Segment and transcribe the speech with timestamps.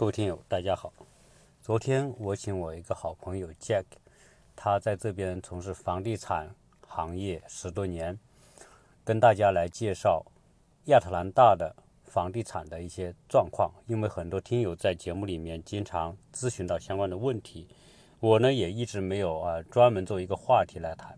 [0.00, 0.94] 各位听友，大家好。
[1.60, 3.84] 昨天我请我一个好朋友 Jack，
[4.56, 6.54] 他在这边从事房地产
[6.86, 8.18] 行业十多年，
[9.04, 10.24] 跟大家来介绍
[10.86, 13.70] 亚特兰大的房地产的一些状况。
[13.88, 17.68] 因为很多听友在节目里面经常咨询到相关的问题，
[18.20, 21.14] 我呢也一直没有啊专门做一个话题来谈。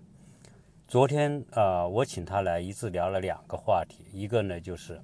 [0.89, 5.01] 昨天啊，我请他来一次聊了两个话题，一个呢就是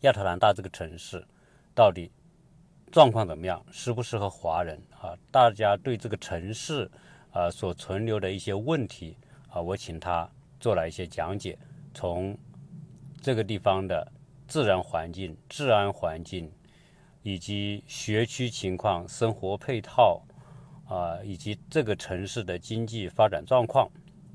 [0.00, 1.24] 亚特兰大这个城市
[1.72, 2.10] 到底。
[2.94, 3.60] 状况怎么样？
[3.72, 5.18] 适不适合华人啊？
[5.32, 6.88] 大家对这个城市
[7.32, 9.16] 啊所存留的一些问题
[9.50, 10.30] 啊，我请他
[10.60, 11.58] 做了一些讲解。
[11.92, 12.38] 从
[13.20, 14.06] 这个地方的
[14.46, 16.48] 自然环境、治安环境，
[17.24, 20.22] 以及学区情况、生活配套
[20.86, 23.90] 啊，以及这个城市的经济发展状况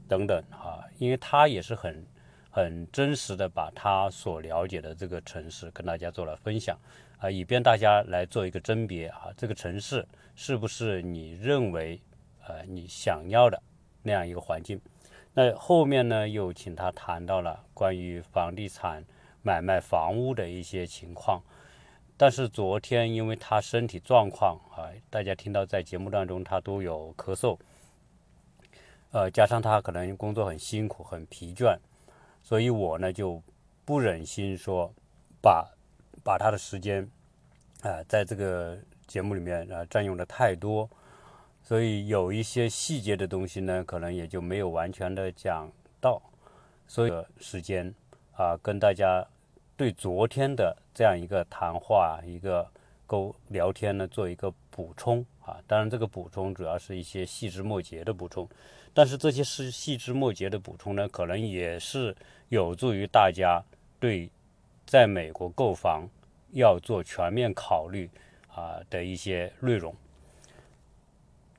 [0.05, 2.05] 等等啊，因为他也是很
[2.49, 6.77] 很真实的把他所了解的这个城市跟大家做了分享。
[7.19, 12.01] 啊，以便大家来做一个甄别啊，这个城市是不是你认为
[12.47, 13.61] 呃你想要的
[14.01, 14.79] 那样一个环境？
[15.33, 19.03] 那后面呢又请他谈到了关于房地产
[19.41, 21.41] 买卖房屋的一些情况。
[22.15, 27.57] 但是昨天因为他身体状况啊，大家听到在节目当中他都有咳嗽，
[29.11, 31.77] 呃，加上他可能工作很辛苦很疲倦，
[32.41, 33.43] 所以我呢就
[33.83, 34.93] 不忍心说
[35.41, 35.69] 把。
[36.23, 37.09] 把他的时间，
[37.81, 40.89] 啊，在这个节目里面啊占用的太多，
[41.63, 46.21] 所以有一些细节的东西呢，可能也就没有完全的讲到。
[46.87, 47.93] 所以时间
[48.35, 49.25] 啊，跟大家
[49.77, 52.67] 对昨天的这样一个谈话、一个
[53.05, 55.57] 沟聊天呢，做一个补充啊。
[55.67, 58.47] 当然，这个补充主要是一些细枝末节的补充，
[58.93, 62.15] 但是这些是细枝末节的补充呢，可能也是
[62.49, 63.63] 有助于大家
[63.99, 64.29] 对。
[64.89, 66.09] 在美国购房
[66.53, 68.09] 要做全面考虑
[68.47, 69.95] 啊的一些内容。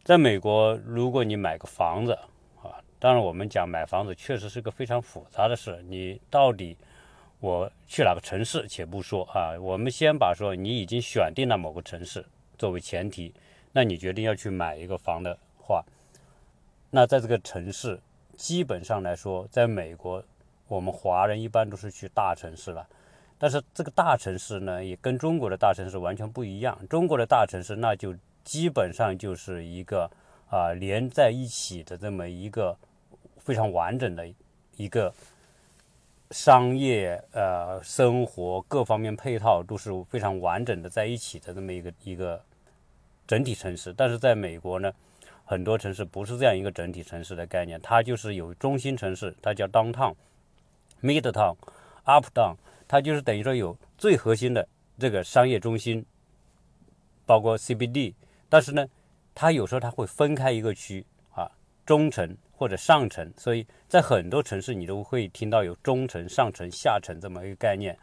[0.03, 2.13] 在美国，如果你买个房子
[2.61, 5.81] 啊，当然我们讲买房子确实是个非常复杂的事。
[5.87, 6.77] 你到底
[7.39, 12.27] 我去哪个城市，且不说啊，我们先把说你已经选定了某个城市
[12.59, 13.33] 作为前提，
[13.71, 15.85] 那你决定要去买一个房的话，
[16.91, 18.01] 那在这个城市
[18.37, 20.21] 基本上来说，在美国，
[20.67, 22.85] 我们华人一般都是去大城市了。
[23.43, 26.79] 但是这个大城市呢，也跟中国的大城市完全不一样。
[26.91, 28.15] 中国的大城市，那就
[28.45, 30.11] 基本上就是一个
[30.51, 32.77] 啊连在一起的这么一个
[33.39, 34.29] 非常完整的
[34.77, 35.11] 一个
[36.33, 42.39] 商业呃生活各方面配套都是非常完整的在一起的这么一个一个
[43.27, 43.91] 整体城市。
[43.95, 44.93] 但是在美国呢，
[45.47, 50.15] 很多城市不是这样一个整体城市的概念，它就是有中心城市，它叫 downtown、
[51.01, 51.57] midtown、
[52.05, 52.57] uptown。
[52.91, 54.67] 它就是等于说有最核心的
[54.99, 56.05] 这个商业中心，
[57.25, 58.15] 包括 CBD，
[58.49, 58.85] 但是呢，
[59.33, 61.49] 它有时候它会分开一个区啊，
[61.87, 67.97] 中层或者上层，所以在很多城市你都会听到有中层、上层、下层这么一个概念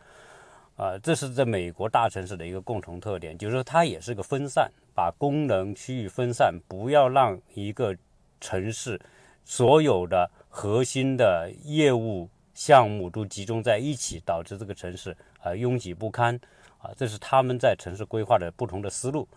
[0.77, 7.93] 啊，这是在美国大城市的一个共同特点，就是说它也是个分散，把功能区域分散，不要让一个
[8.39, 8.97] 城市
[9.43, 12.29] 所有的核心的业务。
[12.57, 16.35] 项目都集中在一起，导致这个城市啊拥挤不堪
[16.79, 19.27] 啊，这是他们在城市规划的不同的思路。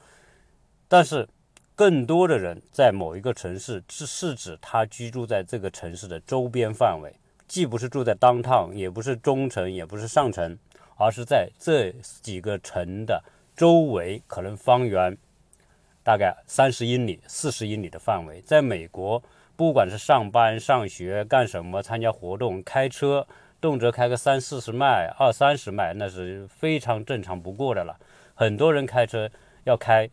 [0.88, 1.28] 但是，
[1.76, 7.14] 更多的人在某一个城市是是指他居住在这个城市的周边范围，
[7.46, 10.58] 既不是住在当趟，也不是中城，也不是上城，
[10.96, 11.92] 而是在这
[12.22, 13.22] 几个城的
[13.54, 15.14] 周围，可能方圆
[16.02, 18.40] 大概三十英里、四十英里的范围。
[18.40, 19.22] 在美国。
[19.60, 23.26] 不管是上班、上学、干什么、参加活动、开车，
[23.60, 27.94] 动辄开个三四十迈、二三十迈，那是非常正常不过的了。
[28.32, 29.28] 很多人开车
[29.64, 30.08] 要开，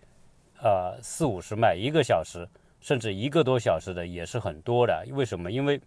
[0.61, 2.45] 呃，四五十迈，一个小时，
[2.81, 5.07] 甚至一个多小时的也是很多的。
[5.11, 5.49] 为什么？
[5.49, 5.79] 因为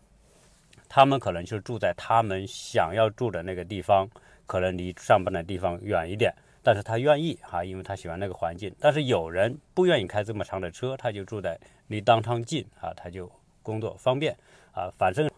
[0.88, 4.08] 他们可能就住在他们想要住的那个地方，
[4.46, 8.74] 可能离上班的地方远一点，但是他愿意哈，因为他喜欢那个环境。
[8.80, 13.30] 但是有人不愿意开这么长的车，他就住在离当趟近啊，他就。
[13.70, 14.36] 工作方便
[14.72, 15.30] 啊，反正，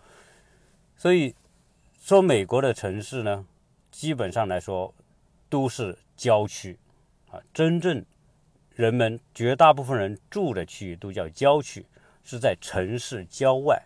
[0.97, 1.35] 所以
[2.01, 3.45] 说美国的城市呢，
[3.91, 4.95] 基本上来说
[5.51, 6.79] 都是郊区
[7.31, 8.03] 啊，真正
[8.75, 11.85] 人们绝大部分人住的区域都叫郊区，
[12.25, 13.83] 是在城市郊外。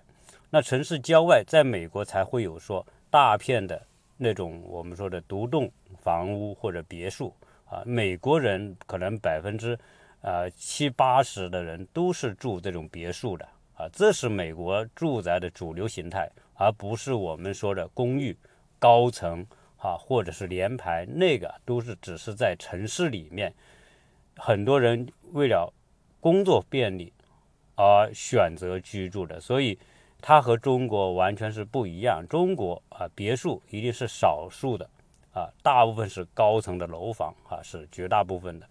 [0.51, 3.85] 那城市郊外，在美国才会有说大片的
[4.17, 7.35] 那种我们说的独栋房屋或者别墅
[7.69, 9.77] 啊，美国人可能百分之
[10.21, 13.47] 呃七八十的人都是住这种别墅的。
[13.77, 18.37] 啊，这是美国住宅的主流形态，而不是我们说的公寓、
[18.79, 19.47] 高层
[19.77, 23.53] 啊，或者是联排，那个都是只是在城市里面
[24.37, 25.73] 很多人为了
[26.21, 27.13] 工作便利
[27.75, 29.79] 而选择居住的，所以
[30.23, 32.27] 它和中国完全是不一样。
[32.27, 34.89] 中国啊，别墅一定是少数的
[35.35, 38.67] 啊，大部分是高层的楼房啊，是绝大部分的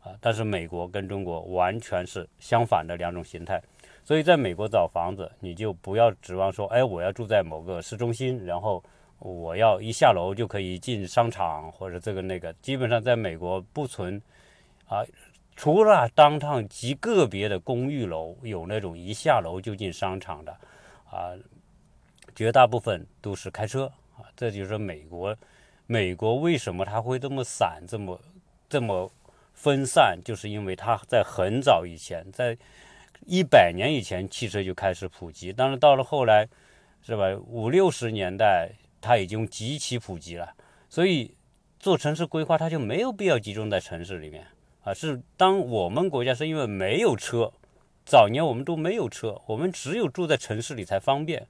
[0.00, 0.16] 啊。
[0.18, 3.62] 但是美国跟中国完全是相反的两种形态，
[4.06, 8.82] 所以在美国找房子，你就不要指望说，哎，我要住在某个市中心，然后。
[9.18, 14.20] 我要一下楼就可以进商场或者这个那个，基本上在美国不存
[14.86, 15.02] 啊，
[15.56, 20.52] 除了当趟极个别的公寓楼有那种一下楼就进商场的
[21.10, 21.32] 啊，
[22.34, 24.28] 绝大部分都是开车啊。
[24.36, 25.34] 这就是美国，
[25.86, 28.20] 美国为什么它会这么散，这么
[28.68, 29.10] 这么
[29.54, 32.54] 分散，就是因为它在很早以前，在
[33.26, 36.48] 一百年以前汽车就开始普及，但是到了后来，
[37.02, 37.36] 是吧？
[37.48, 38.70] 五六十年代。
[38.98, 40.52] 它已经极其普及了，
[40.88, 41.32] 所以
[41.78, 44.44] 做城市规划，它就没有必要集中在城市里面
[44.82, 44.92] 啊。
[44.92, 47.52] 是当我们国家是因为没有车，
[48.04, 51.46] 早年我们都没有车，我们只有住在城市里才方便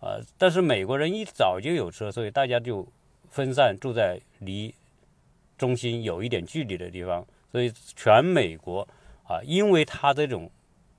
[0.00, 0.18] 啊。
[0.36, 2.84] 但是美国人一早就有车，所以大家就
[3.30, 4.74] 分散住在离
[5.56, 7.24] 中心有一点距离的地方。
[7.52, 8.88] 所以全美国
[9.22, 10.50] 啊，因为它这种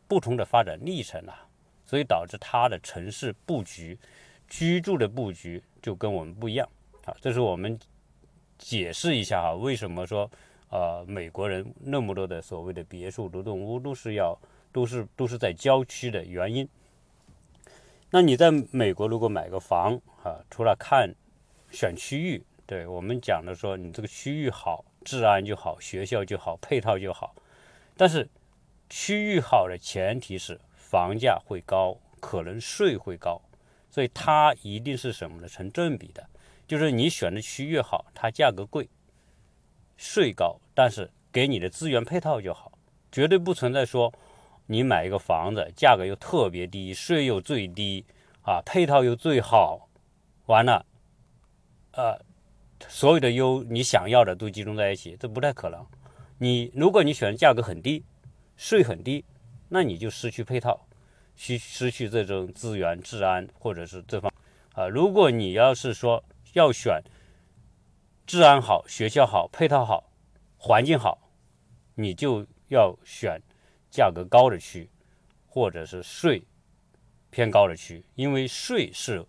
[0.10, 1.48] 不同的发展历程啊，
[1.86, 3.98] 所以导致它的城市布局、
[4.50, 5.64] 居住的布局。
[5.82, 6.68] 就跟我们不一样，
[7.06, 7.80] 啊，这是我们
[8.58, 10.30] 解释一下哈，为什么说
[10.70, 14.38] 呃美国人那么多的所谓的别墅、独栋屋都是要
[14.74, 16.68] 都是都是在郊区的原因。
[18.12, 21.16] 那你在美国如果买个房啊，除了看
[21.72, 27.34] 选区域，对我们讲的说你这个区域好，治安就好，学校就好，配套就好，
[27.96, 28.28] 但是
[28.90, 33.42] 区域好的前提是房价会高，可能税会高。
[33.92, 35.48] 所以它一定是什么呢？
[35.48, 36.28] 成正比的，
[36.68, 38.88] 就是你选的区越好，它价格贵，
[39.98, 42.72] 税高，但是给你的资源配套就好，
[43.12, 44.14] 绝对不存在说
[44.68, 48.06] 你买一个房子价格又特别低，税又最低
[48.44, 49.90] 啊，配套又最好，
[50.46, 50.86] 完了，
[51.94, 52.20] 呃，
[52.88, 55.84] 所有的优你想要的都集中在一起，这不太可能。
[56.38, 58.06] 你如果你选的价格很低，
[58.60, 59.24] 税很低，
[59.70, 60.86] 那你就失去配套。
[61.38, 64.30] 失失去这种资源、治安或者是这方
[64.74, 66.22] 啊，如果你要是说
[66.52, 67.02] 要选
[68.28, 70.12] 治安好、学校好、配套好、
[70.58, 71.32] 环境好，
[71.96, 73.42] 你就要选
[73.90, 74.90] 价格高的区，
[75.48, 76.44] 或者是税
[77.30, 79.26] 偏高的区，因为税是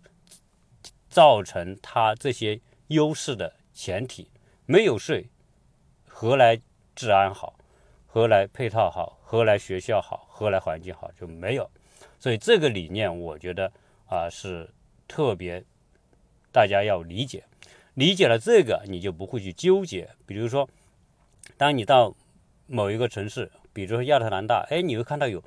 [1.08, 4.28] 造成它这些优势的前提。
[4.66, 5.28] 没有税，
[6.08, 6.60] 何来
[6.96, 7.54] 治安好？
[8.12, 9.16] 何来配套好？
[9.22, 10.26] 何来学校好？
[10.28, 11.08] 何来环境好？
[11.12, 11.70] 就没有。
[12.18, 13.70] 所以这个理念，我觉得
[14.06, 14.68] 啊是
[15.06, 15.62] 特别
[16.50, 17.44] 大家要理解，
[17.94, 20.10] 理解了这个，你就不会去纠结。
[20.26, 20.68] 比如说，
[21.56, 22.12] 当你到
[22.66, 25.40] 某一个城市，比如说亚特兰大，哎，你会看到有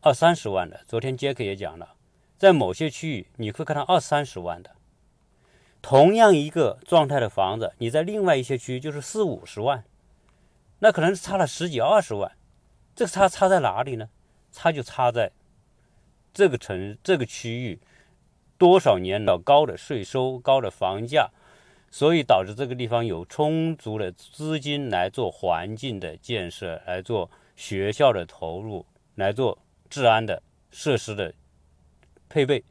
[0.00, 0.80] 二三十万的。
[0.88, 1.96] 昨天杰克也讲了，
[2.38, 4.70] 在某些区域，你会看到二三十万的。
[5.82, 9.84] 同样一个状态的房子，你在另外一些区域就是四五十万，
[10.80, 12.30] 那可能差了十几二十万。
[12.94, 14.08] 这个差差在哪里呢？
[14.50, 15.30] 差就差在。
[16.34, 17.80] 这个城这个区域
[18.56, 21.30] 多少年的高的税收、高的房价，
[21.90, 29.58] 所以导致这个地方有充足的资金来做环境的建设，来做学校的投入，来做
[29.88, 31.34] 治安的设施的
[32.28, 32.62] 配备。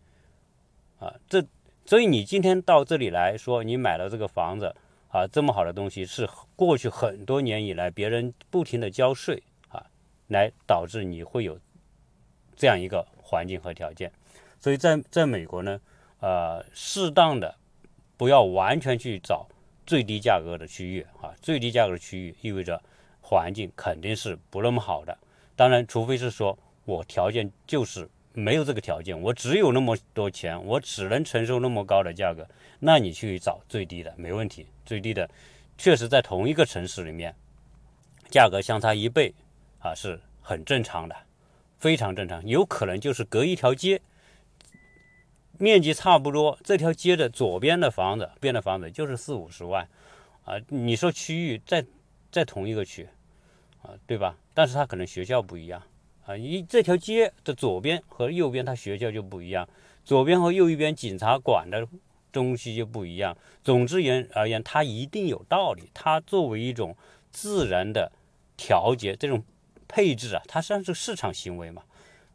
[1.00, 1.44] 啊，这
[1.86, 4.76] 所以你今天到这里来说，你买了这个房子
[5.18, 9.86] 啊，这么好的东西是过去很多年以来别人不停的交税啊，
[10.28, 11.60] 来导致你会有
[12.56, 13.06] 这样一个。
[13.30, 14.10] 环境和条件，
[14.58, 15.82] 所以在在美国呢，
[16.22, 17.54] 呃，适当的
[18.16, 19.46] 不要完全去找
[19.86, 22.82] 最低价格的区域啊，最低价格的区域意味着
[23.20, 25.18] 环境肯定是不那么好的。
[25.58, 28.10] 当然，除非是说我条件就是
[28.40, 34.68] 没有这个条件，我只有那么多钱，我只能承受那么高的价格，那你去找最低的没问题。
[34.86, 35.28] 最低的
[35.76, 37.34] 确实在同一个城市里面，
[38.30, 39.34] 价格相差一倍
[39.80, 41.16] 啊，是很正常的。
[41.80, 44.00] 非常正常，有可能就是隔一条街，
[45.58, 49.90] 面积差不多，这条街的左边的房子，边的房子就是四五十万，
[50.46, 51.84] 啊，你说区域在
[52.32, 53.10] 在同一个区，
[53.82, 54.38] 啊，对吧？
[54.54, 55.82] 但是它可能学校不一样，
[56.28, 59.68] 啊，一这条街的左边和右边它学校就不一样，
[60.06, 61.88] 左边和右一边警察管的
[62.32, 63.36] 东西就不一样。
[63.64, 66.96] 总之言而言，它一定有道理，它作为一种
[67.32, 68.12] 自然的
[68.56, 69.44] 调节这种。
[69.90, 71.82] 配置啊，它实际上是市场行为嘛。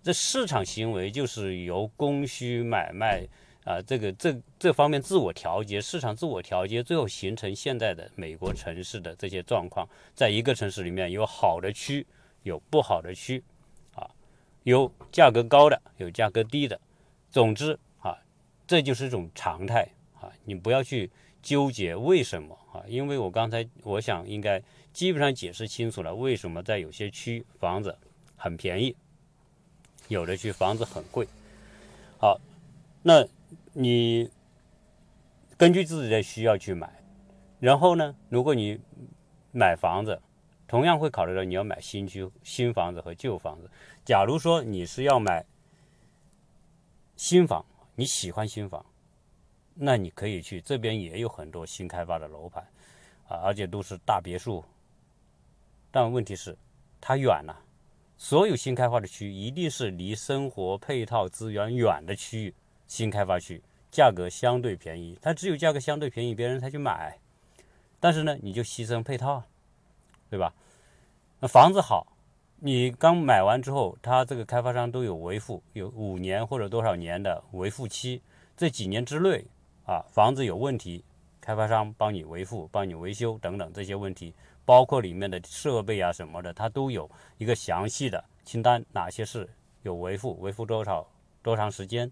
[0.03, 3.23] 这市场行为就是由供需买卖
[3.65, 9.87] 啊，这个这这方面自我调节，市场自我调节，最后形成现在的美国城市的这些状况。
[10.15, 12.07] 在一个城市里面有好的区，
[12.43, 13.45] 有不好的区，
[14.65, 16.81] 有价格高的，有价格低的。
[17.31, 18.19] 总之啊，
[18.67, 19.89] 这就是一种常态
[20.21, 21.11] 啊，你不要去
[21.43, 27.97] 纠结为什么啊，因为我刚才我想应该基本上解释清楚了，为什么在有些区房子
[28.37, 28.95] 很便宜，
[30.09, 31.27] 有的区房子很贵。
[32.19, 32.41] 好，
[33.03, 33.27] 那。
[33.75, 34.29] 你
[35.57, 37.03] 根据自己的需要去买，
[37.59, 38.79] 然后呢，如果你
[39.51, 40.21] 买房子，
[40.73, 43.71] 同样会考虑到你要买新居、新房子和旧房子。
[44.07, 45.45] 假如说你是要买
[47.15, 47.63] 新房，
[47.95, 48.83] 你喜欢新房，
[49.75, 52.67] 那你可以去这边也有很多新开发的楼盘
[53.29, 54.65] 啊，而且都是大别墅。
[55.91, 56.57] 但问题是，
[57.03, 57.55] 它远了。
[58.17, 62.55] 所有新开发的区一定是离生活配套资源远的区域。
[62.87, 63.61] 新开发区
[63.91, 67.19] 价格相对便宜，它只有价格相对便宜，别人才去买。
[68.01, 69.45] 但是呢，你就牺牲配套，
[70.31, 70.55] 对吧？
[71.49, 72.07] 房子好，
[72.61, 78.23] 你刚买完之后，他这个开发商都有维护，有五年或者多少年的维护期。
[78.57, 79.45] 这几年之内
[79.85, 81.05] 啊，房子有问题，
[81.41, 84.33] 开发商帮你维护、帮你维修等等这些问题，
[84.65, 89.49] 包括里面的设备啊什么的，它都有一个详细的清单，哪些是
[89.83, 91.05] 有维护，维护多少
[91.43, 92.09] 多长时间。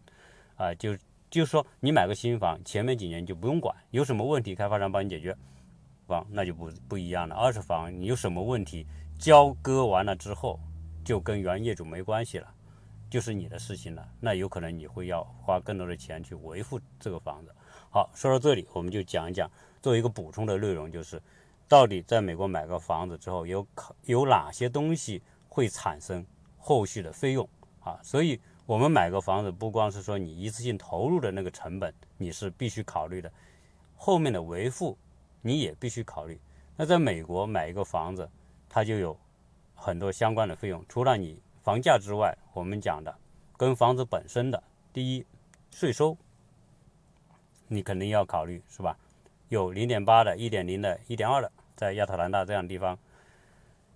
[0.56, 0.96] 啊，就
[1.30, 5.36] 就是说，你买个新房，前面几年就不用管，有什么问题，开发商帮你解决。
[6.08, 8.84] 房那就不不一样了，二手房你有什么问题，
[9.20, 10.58] 交割完了之后，
[11.04, 12.48] 就跟原业主没关系了，
[13.10, 14.08] 就是你的事情了。
[14.18, 17.54] 那有可能你会要花更多的钱去维护这个房子。
[17.90, 19.50] 好，说到这里，我们就讲一讲，
[19.82, 21.20] 作为一个补充的内容，就是
[21.68, 23.66] 到底在美国买个房子之后，有
[24.06, 26.24] 有哪些东西会产生
[26.56, 27.46] 后续的费用
[27.80, 28.00] 啊？
[28.02, 28.40] 所以。
[28.66, 33.32] 我们买个房子，不光是说你一次性投入的那个成本，你是必须考虑的，
[33.96, 34.96] 后面的维护
[35.42, 36.40] 你也必须考虑。
[36.76, 38.30] 那在美国买一个房子，
[38.70, 39.18] 它就有
[39.74, 43.14] 很多相关的费用，除了你房价之外，我们讲的
[43.58, 44.62] 跟房子本身的，
[44.92, 45.26] 第一
[45.70, 46.16] 税收，
[47.68, 48.96] 你肯定要考虑，是吧？
[49.48, 52.96] 有零点八的、一点零的、一点二的，在亚特兰大这样的地方。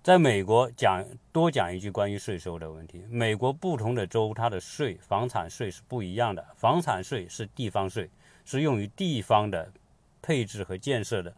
[0.02, 1.02] 在美国讲
[1.32, 3.02] 多讲一句关于税收的问题。
[3.08, 6.44] 美国不同的州，它的税房产税是不一样的。
[6.56, 8.10] 房产税是地方税，
[8.44, 9.72] 是用于地方的
[10.20, 11.34] 配置和建设的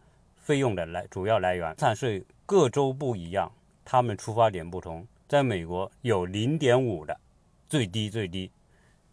[0.47, 1.75] 费用的来主要来源。
[1.75, 3.51] 产税各州不一样，
[3.83, 5.05] 他们出发点不同。
[5.27, 7.19] 在美国有零点五的，
[7.67, 8.49] 最低最低，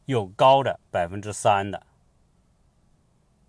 [0.05, 1.85] 有高的百分之三的，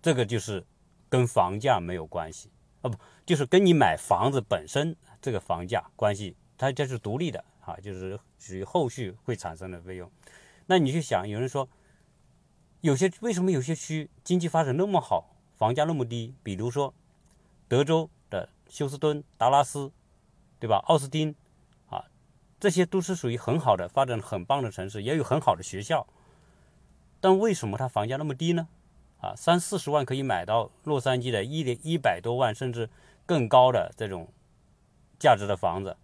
[0.02, 0.66] 这个就是
[1.08, 2.50] 跟房价没有关系
[2.82, 4.96] 啊，不就是跟你买房子本身。
[5.22, 10.10] 这个房价关系，它这是独立的啊，就是属于后续会产生的费用。
[10.66, 11.68] 那你去想，有人说，
[12.80, 16.34] 有些为什么有些区经济发展那么好，房价那么低？
[16.42, 16.92] 比如说
[17.68, 19.90] 德州的休斯敦、达拉斯，
[20.58, 20.82] 对吧？
[20.86, 21.34] 奥斯汀
[21.88, 22.04] 啊，
[22.58, 26.06] 这些都是属于很好的、发展很棒的城市，也有很好的学校。
[27.20, 28.68] 但为什么它房价那么低呢？
[29.20, 32.88] 啊，三四十万可以买到洛杉矶的一点一百多万甚至
[33.24, 34.28] 更高的这种。
[35.18, 35.96] 价值的房子，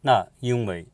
[0.00, 0.88] 那因为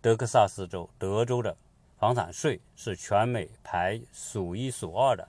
[0.00, 1.56] 德克萨斯州、德州的
[1.96, 5.28] 房产税是全美排数一数二的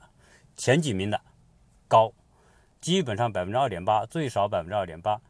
[0.55, 1.21] 前几名的
[1.87, 2.11] 高，
[2.81, 5.21] 基本上百分之二点八，最少百分之二点八，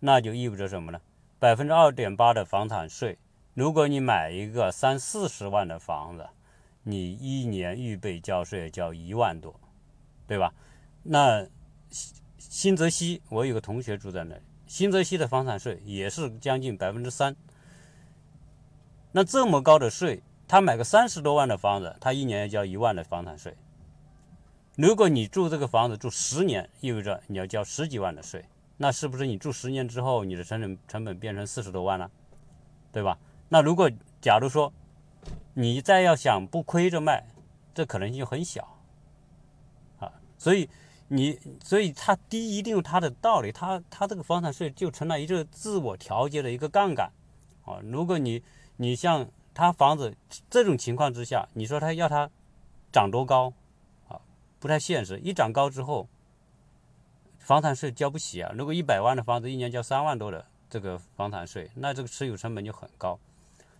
[0.00, 1.00] 那就意味着什么呢？
[1.38, 3.18] 百分之二点八的房产税，
[3.52, 6.26] 如果你买一个三四十万的房子，
[6.82, 9.54] 你一年预备交税交一万多，
[10.26, 10.52] 对吧？
[11.04, 11.46] 那。
[12.38, 14.42] 新泽西，我有个同学住在那里。
[14.66, 17.34] 新泽西的房产税也是将近百分之三。
[19.12, 23.56] 那这么高的税，他买个三十多万的房子，他一年要交一万的房产税。
[24.76, 28.44] 如果你住这个房子住十年，意味着你要交十几万的税。
[28.76, 32.10] 那是不是你住十年之后，你的成本成本变成四十多万了，
[32.92, 33.18] 对吧？
[33.48, 33.90] 那如果
[34.20, 34.72] 假如说
[35.54, 37.24] 你再要想不亏着卖，
[37.72, 38.76] 这可能性很小
[39.98, 40.12] 啊。
[40.38, 40.68] 所以。
[41.08, 47.12] 你所以它低一定有它的道理，它它这个房产税就成了一个自我调节的一个杠杆，
[47.66, 48.42] 啊，如果你
[48.78, 50.16] 你像它房子
[50.48, 52.28] 这种情况之下，你说它要它
[52.90, 53.52] 涨多高，
[54.64, 55.18] 不太现实。
[55.18, 56.08] 一涨高之后，
[57.38, 58.50] 房产税交不起啊。
[58.56, 63.20] 如果一百万的房子一年交三万多的这个房产税，那这个持有成本就很高。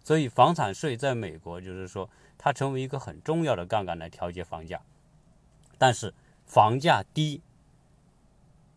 [0.05, 4.79] 所以房产税在美国就是说它成为一个很重要的杠杆来调节房价，
[5.79, 6.13] 但是。
[6.47, 7.41] 房价低，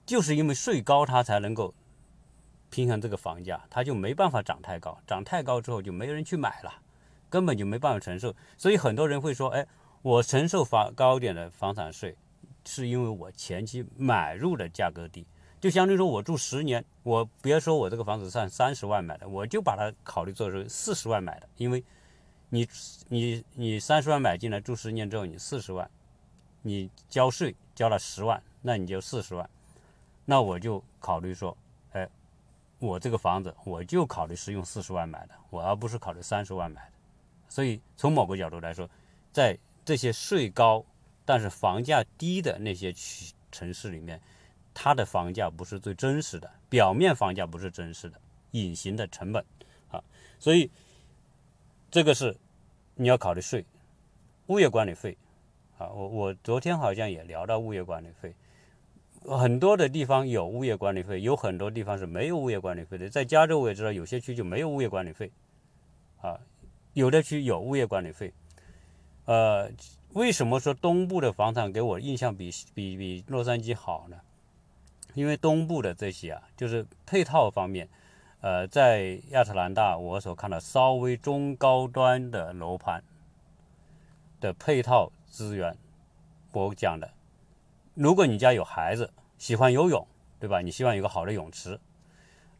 [0.06, 1.74] 就是因为税高，它才能够
[2.70, 6.76] 平衡这个房价，它就没办法涨太高，涨太高之后就没人去买了，
[7.30, 8.34] 根本就没办法承受。
[8.56, 9.68] 所以很多人会说：“哎，
[10.02, 12.16] 我承受房高点的房产税，
[12.66, 15.26] 是因为我前期买入的价格低。
[15.60, 21.84] 就相当于说我住十年，我别说我这个房子算三十万买的，我就把它考虑做成四十万买的，因为，
[22.50, 22.68] 你
[23.10, 25.90] 你你三十万买进来住十年之后你四十万，
[26.62, 29.50] 你交税交了十万，那你就四十万，
[30.26, 31.58] 那我就考虑说，
[31.94, 32.08] 哎，
[32.78, 36.92] 我这个房子我就考虑是用四十万买的，我而不是考虑三十万买的，
[37.50, 38.88] 所以从某个角度来说，
[39.34, 40.86] 在这些税高
[41.24, 44.22] 但是房价低的那些区城市里面。
[44.80, 49.44] 它的房价不是最真实的，表面房价不是真实的，隐形的成本
[49.90, 50.04] 啊，
[50.38, 50.70] 所以
[51.90, 52.38] 这个是
[52.94, 53.66] 你要考虑税，
[54.50, 55.18] 物业管理费
[55.80, 58.36] 啊，我我昨天好像也聊到物业管理费，
[59.24, 65.32] 很多的地方有物业管理费，有很多地方是没有物业管理费的，在加州我也知道有些区就没有物业管理费
[66.22, 66.40] 啊，
[66.94, 68.32] 有的区有物业管理费，
[69.28, 69.70] 呃，
[70.14, 74.18] 为什么说东部的房产给我印象比比比洛杉矶好呢？
[75.16, 77.90] 因为东部的这些啊，就是配套方面，
[78.40, 83.04] 呃，在亚特兰大我所看到稍微中高端的楼盘
[84.40, 85.76] 的配套资源，
[86.54, 87.12] 我讲的，
[87.96, 90.08] 如果你家有孩子喜欢游泳，
[90.40, 90.62] 对吧？
[90.62, 91.78] 你希望有个好的泳池；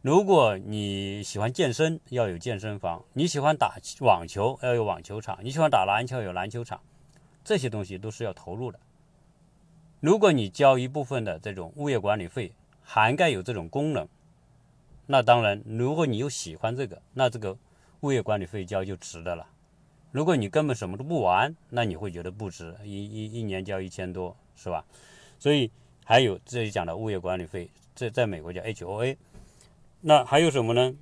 [0.00, 6.80] 如果你喜欢健身，要有健身房；你喜欢打网球，要有网球场；你喜欢打篮球，有篮球场，
[7.42, 8.78] 这些东西都是要投入的。
[9.98, 14.06] 如果你交一部分的这种物业管理费，涵盖有这种功能，
[15.06, 17.58] 那当然，如果你又喜欢这个，那这个
[18.02, 19.48] 物业管理费交就值的了。
[20.12, 24.84] 如果你根本什么都不玩，那你会觉得不值，一一一年交一千多，是吧？
[25.40, 25.68] 所以
[26.04, 29.16] 还有这里讲的物业管理费，这在美国叫 HOA。
[30.00, 30.96] 那还有什么呢？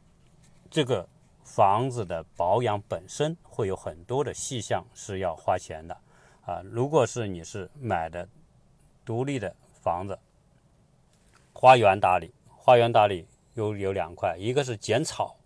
[0.70, 1.08] 这个
[1.44, 5.96] 房子的保养本身会有很多的细项是要花钱的
[6.44, 6.62] 啊。
[6.64, 8.28] 如果是你是买的。
[9.06, 9.54] 独立的
[9.84, 10.18] 房子，
[11.52, 15.36] 花园打理，花园打理有有两块，一个是剪草，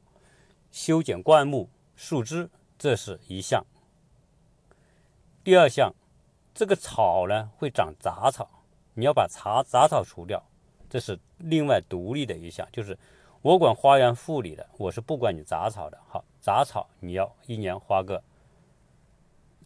[0.73, 3.63] 修剪灌木、树枝，这是一项。
[5.45, 5.95] 第二项，
[6.55, 8.49] 这个草呢会长杂草，
[8.95, 10.43] 你要把杂杂草除掉，
[10.89, 12.67] 这是另外独立的一项。
[12.73, 12.99] 就是
[13.43, 15.99] 我管花园护理的，我是不管你杂草的。
[16.07, 18.23] 好，杂草你要一年花个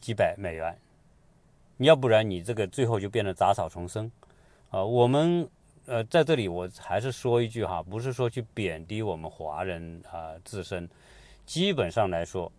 [0.00, 0.78] 几百美元。
[1.76, 4.08] 你要不然你这个最后就变成杂草丛生，
[4.70, 5.48] 啊，我们
[5.86, 10.88] 呃在这里我还是说一句哈，不是说去贬低我们华人啊自身，
[11.44, 12.50] 基本上来说，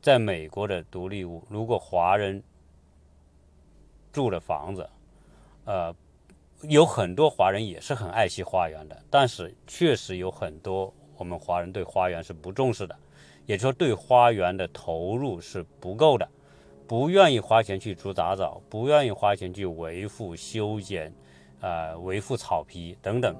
[0.00, 2.40] 在美国的独立屋，如果华人
[4.12, 4.88] 住的房子，
[5.64, 5.92] 呃，
[6.62, 12.96] 有很多华人也是很爱惜花园的，但是确实有很多我们华人对花园是不重视的，
[13.46, 16.28] 也就是说对花园的投入是不够的。
[16.86, 21.14] 不愿意花钱去除杂草，不愿意花钱去维护、修剪，
[21.60, 23.34] 呃，维护草皮等等，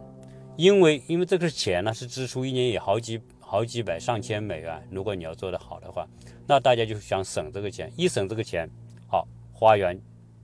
[0.56, 4.80] 因为因为这个钱呢是支出，一年也好几好几百上千美元。
[4.88, 6.06] 如果你要做得好的话，
[6.46, 8.70] 那大家就想省这个钱，一省这个钱，
[9.08, 10.00] 好，花园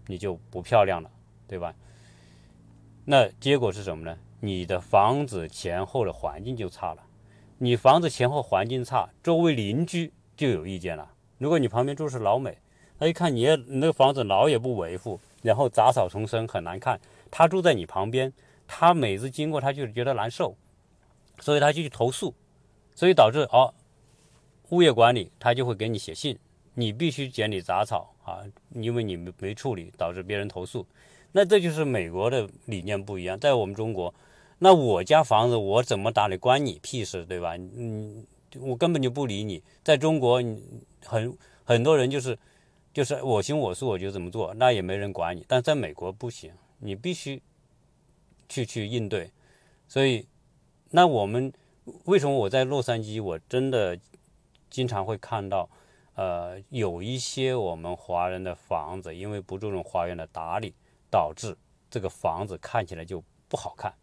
[0.08, 1.08] 你就不漂亮了，
[1.46, 1.72] 对吧？
[3.06, 4.18] 那结果是什么呢？
[4.40, 7.02] 你的房子前后的环境就差了，
[7.58, 11.10] 你房子前后环境差，周围邻居就有意见了。
[11.38, 12.58] 如果你旁边住是老美。
[12.98, 16.98] 他一看你那个房子老也不维护，然后杂草丛生很难看。
[17.30, 18.32] 他住在你旁边，
[18.66, 20.56] 他每次经过他就觉得难受，
[21.40, 22.34] 所以他就去投诉，
[22.94, 23.74] 所以导致哦，
[24.70, 26.38] 物业管理他就会给你写信，
[26.72, 28.40] 你必须剪理杂草啊，
[28.72, 30.86] 因为你没没处理，导致别人投诉。
[31.36, 34.14] 那这就是美国的理念不一样，在我们中国，
[34.60, 37.54] 那我家房子我怎么打理关你屁事，对吧？
[37.58, 38.24] 嗯，
[38.58, 39.62] 我根本就不理你。
[39.84, 40.42] 在中国，
[41.04, 42.38] 很很多人就是。
[42.96, 45.44] 就是我行我素，我就怎么做，那也没人管你。
[45.46, 47.42] 但在美国不行，你必须
[48.48, 49.30] 去去应对。
[49.86, 50.26] 所以，
[50.92, 51.52] 那我们
[52.06, 53.98] 为什么我在洛杉矶，我真的
[54.70, 55.68] 经常会看到，
[56.14, 60.72] 呃，有一些我们华人的房子，因为不注重花园的打理，
[61.16, 61.56] 导致
[61.88, 63.94] 这个房子看起来就不好看。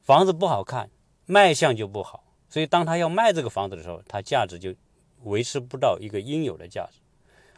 [0.00, 0.88] 房子不好看，
[1.26, 2.22] 卖相就不好。
[2.48, 4.72] 所以，当他要卖这个房子的时候，它价值就
[5.24, 7.00] 维持不到一个应有的价值。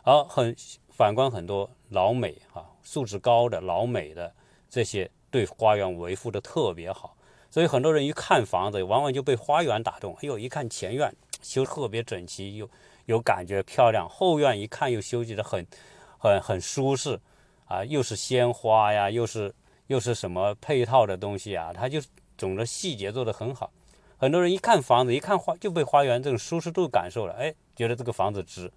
[0.05, 0.57] 而很
[0.89, 4.35] 反观很多老美啊，素质高的老美的
[4.71, 7.15] 这些对花园维护的特别好，
[7.51, 10.15] 所以很多人一看房子，往往就被花园打动。
[10.15, 12.71] 哎呦，一看前院修特别整齐，又
[13.05, 15.67] 有感觉漂亮；后院一看又修起的很
[16.19, 17.21] 很很舒适
[17.71, 19.55] 啊，又是鲜花呀，又是
[19.87, 22.03] 又是什么配套的东西啊，它就
[22.37, 23.73] 总的细节做得很好。
[24.19, 28.71] 很多人一看房子，一看花就被花园这种舒适度感受了，哎，觉得这个房子值。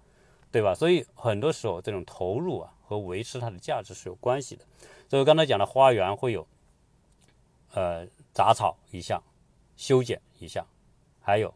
[0.50, 0.72] 对吧？
[0.72, 4.64] 所以很多时候这种投入啊和维持它的价值是有关系的。
[5.08, 6.46] 所以刚才讲的花园会有，
[7.72, 9.20] 呃，杂草一项，
[9.76, 10.64] 修剪一项，
[11.20, 11.52] 还有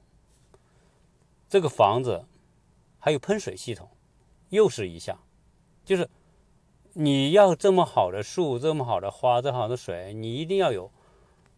[1.48, 2.24] 这个房子
[2.98, 3.88] 还有喷水系统，
[4.48, 5.16] 又是一项，
[5.84, 6.10] 就是
[7.00, 10.90] 你要这么好的树，这么好的花，这么好的水，你一定要有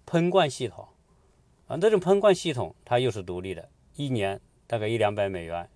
[0.04, 0.86] 喷灌系统。
[1.66, 5.66] 啊，这种喷灌系统它又是独立的，一年大概一两百美元，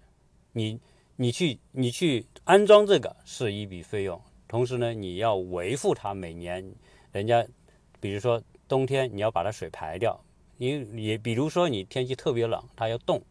[0.53, 0.79] 你
[1.17, 6.75] 你去你去安装这个是一笔费用，同时呢，你要维护它，每年
[7.11, 7.43] 人家
[8.01, 10.21] 比如说冬天你要把它水排掉，
[10.59, 13.23] 你也比如说你天气特别冷，它要冻，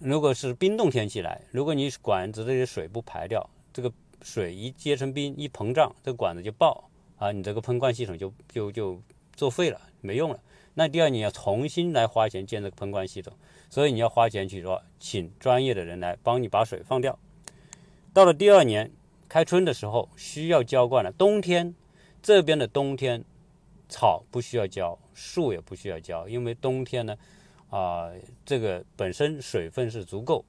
[0.00, 3.90] 如果是冰冻天气来，如果你管子这些水不排掉，这个
[4.22, 9.00] 水一结成冰一膨胀，这管子就爆啊，你这个喷灌系统就就就
[9.34, 10.40] 作废了，没用了。
[10.74, 13.32] 那第二，你要重新来花钱建这个喷灌系统，
[13.68, 17.18] 所以你要花钱去说，请专业的人来帮你把水放掉。
[18.12, 18.90] 到了第二年
[19.28, 21.12] 开春的时候，需要浇灌了。
[21.12, 21.74] 冬天
[22.22, 23.24] 这边的冬天，
[23.88, 27.16] 草不需要浇，树也不需要浇，因为冬天呢，
[27.68, 28.10] 啊，
[28.44, 30.44] 这个本身水分是足够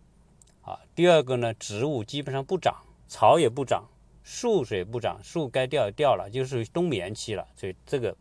[0.61, 0.79] 啊。
[0.95, 2.75] 第二个呢，植物基本上不长，
[3.11, 3.83] 草也不长，
[4.23, 8.15] 树水不长，树该掉掉了，就是冬眠期了，所以这个。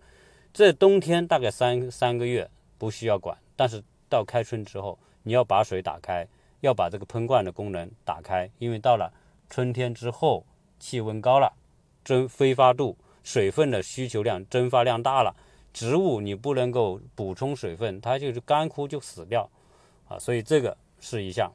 [0.53, 6.27] 这冬天大概三三个月不需要管，但是到开春之后，你要把水打开，
[6.61, 9.13] 要把这个喷灌的功能打开，因为到了
[9.49, 10.45] 春天之后，
[10.81, 11.53] 气温高了，
[12.03, 15.37] 蒸挥发度、水分的需求量、蒸发量大了，
[15.73, 19.49] 植物你不能够补充水分，它就是干枯就死掉，
[20.09, 21.53] 啊，所以这个是一项。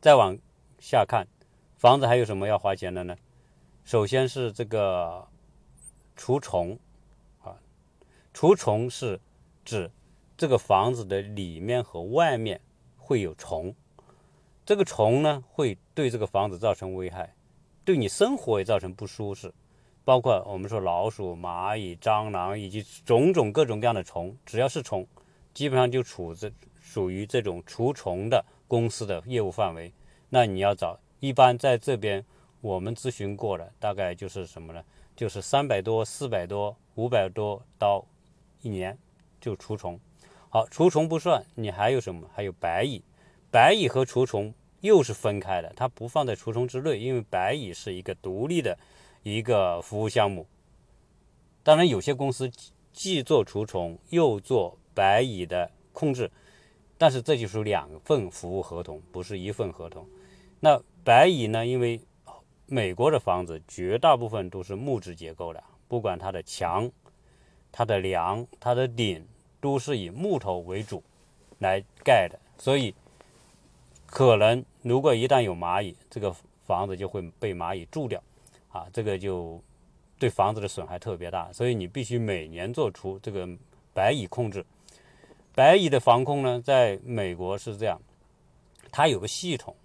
[0.00, 0.38] 再往
[0.78, 1.26] 下看，
[1.76, 3.14] 房子还有什么要花钱的呢？
[3.84, 5.28] 首先是这个
[6.16, 6.78] 除虫。
[7.42, 7.54] 啊
[8.32, 9.20] 除虫是
[9.64, 9.90] 指
[10.36, 12.60] 这个房子的里面和外面
[12.96, 13.74] 会有虫，
[14.64, 17.34] 这个虫呢会对这个房子造成危害，
[17.84, 19.52] 对你生活也造成不舒适，
[20.04, 25.06] 包括我们说老鼠、蚂蚁、蟑螂以及种种各种各样的虫，只要是虫，
[25.52, 29.92] 基本上就处在属于这种除虫的公司的业务范围。
[30.28, 32.24] 那你要找，一般在这边
[32.60, 34.84] 我们咨询过的，大概就是什么呢？
[35.16, 38.04] 就是三百多、四百多、五百多刀。
[38.62, 38.96] 一年
[39.40, 39.98] 就除虫，
[40.48, 42.28] 好，除虫不算，你还有什么？
[42.32, 43.02] 还有白蚁，
[43.50, 48.78] 白蚁和除虫又是分开的，它不放在除虫之内，因为白蚁是一个独立的
[49.24, 50.46] 一个服务项目。
[51.64, 52.50] 当然，有些公司
[52.92, 56.30] 既做除虫又做白蚁的控制，
[56.96, 60.08] 但是这就是两份服务合同，不是一份合同。
[60.58, 61.64] 那白蚁呢？
[61.64, 62.00] 因为
[62.66, 66.90] 美国的房子绝大部分都是木质结构的，不管它的墙。
[67.70, 69.24] 它的梁、它的顶
[69.60, 71.00] 都是以木头为主
[71.58, 72.92] 来盖的，所以
[74.06, 78.20] 可能如果一旦有蚂蚁，这个房子就会被蚂蚁蛀掉，
[78.72, 79.62] 啊，这个就
[80.18, 81.52] 对房子的损害特别大。
[81.52, 83.46] 所以你必须每年做出这个
[83.94, 84.64] 白蚁控制。
[85.54, 88.00] 白蚁的防控呢，在美国是这样，
[88.90, 89.76] 它有个系统，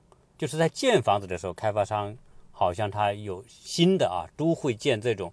[0.41, 2.17] 就是在建房子的时候，开发商
[2.51, 5.31] 好像他有新的啊，都会建这种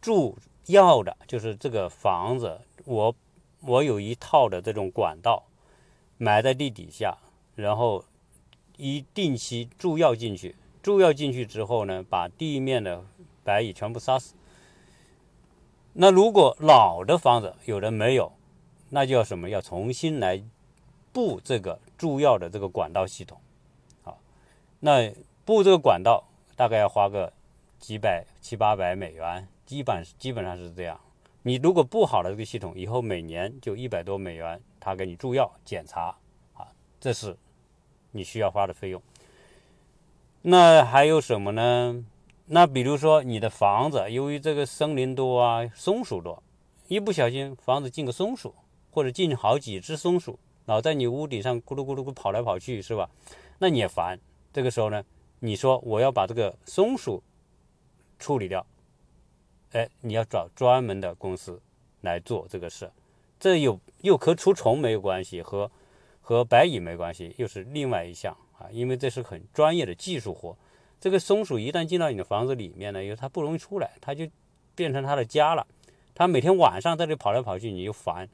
[0.00, 0.36] 住。
[0.66, 3.14] 要的就是这个房子，我
[3.60, 5.44] 我有一套的这种管道
[6.18, 7.16] 埋在地底下，
[7.54, 8.04] 然后
[8.76, 13.04] 一定期注药进去，注药进去之后呢，把地面的
[13.44, 14.34] 白蚁全部杀死。
[15.92, 18.32] 那如果老的房子有的没有，
[18.90, 19.48] 那就要什么？
[19.48, 20.42] 要重新来
[21.12, 23.38] 布这个注药的这个管道系统。
[24.84, 25.10] 那
[25.46, 26.22] 布这个管道
[26.56, 27.32] 大概要花个
[27.78, 29.48] 几百七八百美元。
[29.64, 31.00] 基本基本上是这样，
[31.40, 36.14] 你如果不好了这个系统，以后每年就一百多美元，他给你注药检查，
[36.52, 36.68] 啊，
[37.00, 37.34] 这是
[38.10, 39.00] 你需要花的费用。
[40.42, 42.04] 那还有什么呢？
[42.44, 46.42] 那比如说你的房子，由于这个森林多啊，松鼠多，
[46.88, 48.54] 一不小心房子进个松鼠，
[48.90, 53.08] 或者进好几只松鼠，老在你屋顶上咕噜咕噜咕跑来跑去，是吧？
[53.60, 54.20] 那你也烦。
[54.54, 55.04] 这个时候呢，
[55.40, 57.20] 你说我要把这个松鼠
[58.20, 58.64] 处理掉。
[59.72, 61.60] 哎，你要找专门的公司
[62.02, 62.88] 来做这个事，
[63.40, 65.68] 这又又和除虫没有关系，和
[66.20, 68.70] 和白蚁没关系，又是另外一项啊。
[68.70, 70.56] 因为这是很专业的技术活。
[71.00, 74.28] 这个松鼠一旦进到你的房子里面呢，因为它不容易出来，它就
[74.76, 75.66] 变成它的家了。
[76.14, 78.28] 它每天晚上在这跑来跑去，你就烦。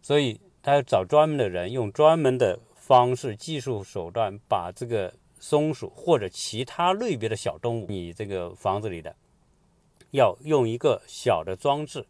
[0.00, 9.16] 所以它要找专门的人，用专门的方式、技术手段，把这个松鼠或者其他类别的小动物，你这个房子里的。
[10.12, 12.06] 要用一个小的装置，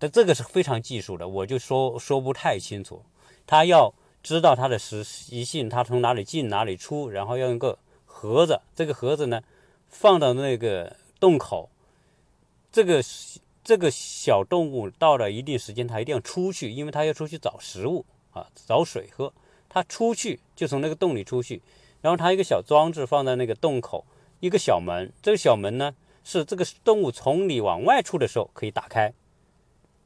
[0.00, 3.02] 但这个是非常技术的，我就说说不太清楚。
[3.46, 9.40] 它要知道它的实习性，它从哪里进哪里出，然后要用个盒子，这个盒子呢
[9.88, 11.70] 放到那个洞口，
[12.72, 13.00] 这个
[13.62, 19.32] 这个小动物到了一定时间，它一定要出去，因为它要出去找食物啊，找水喝。
[19.74, 21.60] 它出去就从那个洞里出去，
[22.00, 24.06] 然后它一个小装置放在那个洞口，
[24.38, 29.12] 一个小门，这个小门呢是这个动物从里往外出的时候可以打开，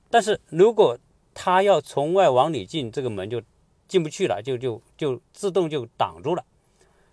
[0.08, 0.98] 但是如果
[1.34, 3.42] 它要从外往里进，这个门就
[3.86, 6.42] 进不去了，就就就自动就挡住了。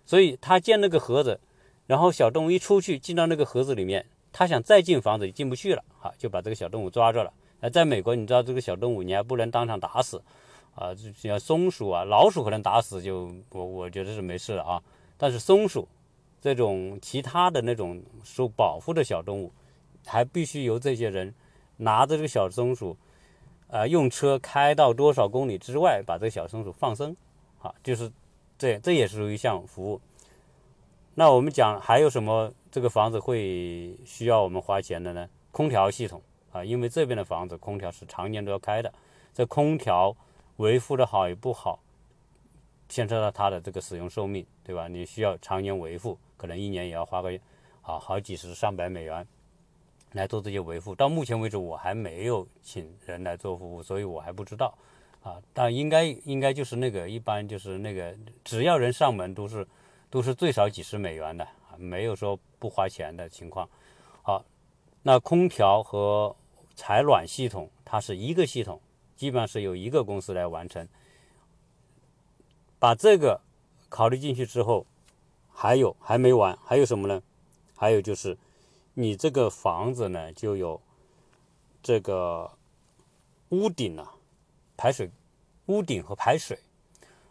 [0.06, 1.38] 所以它建那个盒子，
[1.86, 7.30] 然后小动物一出去进到那个盒子里面，它想再进房子也进不去了，好就把这个小动物抓住了。
[7.60, 10.22] 那在美国，你知道这个小动物你还不能当场打死。
[10.76, 14.80] 啊，就像松鼠啊、老鼠可能打死就我我觉得是没事的啊，
[15.16, 15.88] 但是松鼠
[16.38, 19.50] 这种其他的那种受保护的小动物，
[20.04, 21.34] 还必须由这些人
[21.78, 22.94] 拿着这个小松鼠，
[23.68, 27.16] 啊，用车开到多少公里之外把这个小松鼠放生，
[27.62, 28.12] 啊，就是
[28.58, 30.00] 这这也是一项服务。
[31.14, 35.26] 那我们讲还有什么这个房子会需要我们花钱的呢？
[35.52, 36.20] 空调系统
[36.52, 38.92] 啊，因为这边的房子空调是常年都要开的，
[39.32, 40.14] 这空调。
[40.56, 41.78] 维护的好与不好，
[42.88, 44.88] 牵涉到它的这个使用寿命，对吧？
[44.88, 47.30] 你需要常年维护，可能一年也要花个
[47.82, 49.26] 啊好几十上百美元
[50.12, 50.94] 来做这些维护。
[50.94, 54.72] 到目前为止，我还没有请人来做服务，所以我还不知道
[55.22, 55.36] 啊。
[55.52, 59.66] 但应该应该就是那个一般就是那个，只要人上门都是
[60.08, 63.68] 都是最少几十美元的啊，没有说不花钱的情况。
[64.22, 64.42] 好，
[65.02, 66.34] 那空调和
[66.74, 68.80] 采暖系统它是一个系统。
[69.16, 70.86] 基本上是由一个公司来完成，
[72.78, 73.40] 把这个
[73.88, 74.84] 考虑进去之后，
[75.50, 77.22] 还有还没完，还有什么呢？
[77.74, 78.36] 还有就是
[78.92, 80.80] 你这个房子呢，就有
[81.82, 82.50] 这个
[83.48, 84.14] 屋顶啊，
[84.76, 85.10] 排水，
[85.66, 86.58] 屋顶和排水，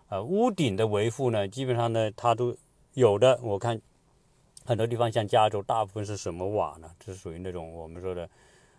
[0.10, 2.58] 呃，屋顶的维护呢，基本上呢，它都
[2.94, 3.40] 有的。
[3.44, 3.80] 我看
[4.66, 6.90] 很多地方像加州，大部分是什么瓦呢？
[7.00, 8.28] 这是属于那种我们说的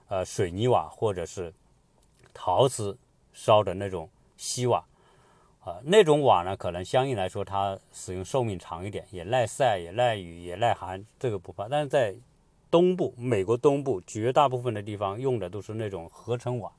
[0.08, 1.54] 呃水泥瓦或者是。
[2.38, 2.98] 陶瓷
[3.32, 4.84] 烧的那种锡瓦，
[5.60, 11.66] 啊，那种瓦呢，可能相应来说它使用寿命长一点，也耐晒，也耐雨，也耐寒，这个不怕。
[11.66, 12.14] 但是在
[12.70, 16.70] 东部，美国东部绝大部分的地方用的都是那种合成瓦，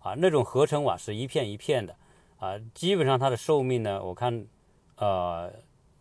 [0.00, 1.94] 啊，那种合成瓦是一片一片的，
[2.40, 4.44] 啊，基本上它的寿命呢，我看，
[4.96, 5.52] 呃，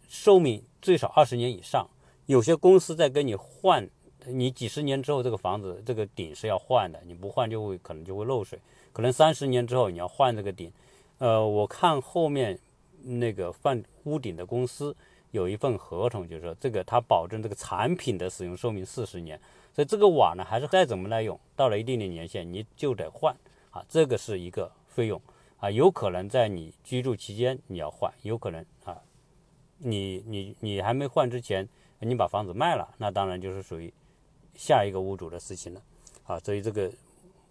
[0.07, 1.87] 寿命最少二十年以上。
[2.25, 3.89] 有些公司在跟你换，
[4.25, 8.59] 你几十年之后这个房子这个顶是要换的，你不换就会可能就会漏水。
[8.97, 10.71] 可能三十年之后你要换这个顶，
[11.19, 12.57] 呃，我看后面
[13.03, 14.95] 那个换屋顶的公司
[15.29, 19.39] 有一份合同，就是说这个它保证这个产品的使用寿命四十年，
[19.71, 23.35] 所以这个瓦呢还是再怎么来用，到了一定的年限你就得换
[23.69, 25.21] 啊，这个是一个费用
[25.59, 28.99] 啊，有可能在你居住期间你要换，有可能啊，
[29.77, 33.93] 你你你还没换之前你把房子卖了，那当然就是属于
[34.55, 35.81] 下一个屋主的事情了
[36.25, 36.91] 啊，所以这个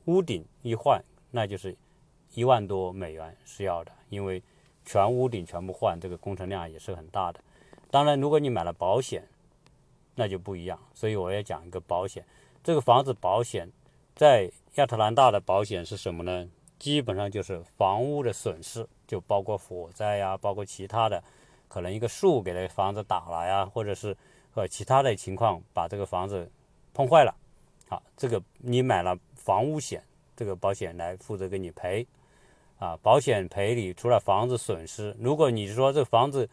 [0.07, 1.01] 屋顶一换。
[1.37, 1.77] 那就是
[2.33, 4.42] 一万多美元是要的，因为
[4.87, 7.38] 全屋顶全部换，这个工程量也是很大的。
[7.90, 9.22] 当然，如果你买了保险，
[10.14, 10.79] 那就不一样。
[10.94, 12.25] 所以我要讲一个保险，
[12.64, 13.70] 这个房子保险
[14.14, 16.49] 在亚特兰大的保险是什么呢？
[16.79, 21.22] 基本上就是房屋的损失，就包括火灾呀，包括其他的，
[21.68, 24.16] 可能一个树给这房子打了呀，或者是
[24.55, 26.51] 呃其他的情况把这个房子
[26.94, 27.35] 碰坏了，
[27.90, 30.03] 好，这个你买了房屋险。
[30.37, 32.07] 这个保险来负责给你赔，
[32.79, 36.49] 啊，保险赔你除了房子损失，如果你说这房子，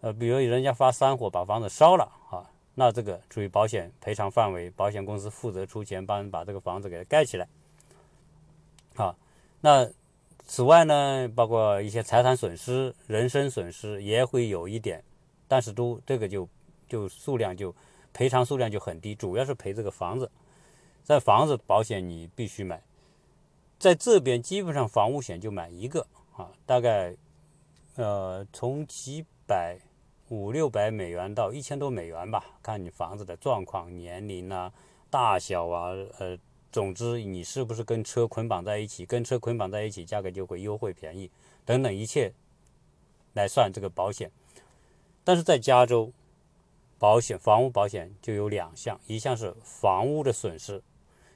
[0.00, 7.48] 呃，比如人家发山火把房子烧了，啊，那这个属于保险赔偿范围，保险公司负责出钱帮把这个房子给盖起来，
[8.94, 9.16] 啊，
[9.60, 9.90] 那
[10.46, 15.02] 此外呢，包括一些财产损失、人身损失也会有一点，
[15.48, 16.48] 但是都这个就
[16.86, 17.74] 就数量就
[18.12, 20.30] 赔偿数量就很低，主要是赔这个房子，
[21.02, 22.80] 在房子保险你必须买。
[23.84, 27.14] 在这边基本上房屋险就买一个啊，大概
[27.96, 29.78] 呃从几百
[30.30, 34.72] 五六百美元到一千多美元吧，看你房子的状况、年龄啊、
[35.10, 36.38] 大小啊，呃，
[36.72, 41.30] 总之你是不是跟车捆绑在一起，跟车捆绑在一起，价格就会优惠便宜
[41.66, 42.32] 等等一切
[43.34, 44.30] 来算这个保险。
[45.24, 46.10] 但是在加州，
[46.98, 50.82] 保险房屋保险就有两项，一项是房屋的损失，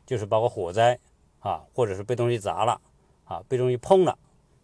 [0.06, 0.98] 就是包括火灾。
[1.40, 2.80] 啊，或者是被东西砸了，
[3.24, 4.18] 啊，被东西碰了，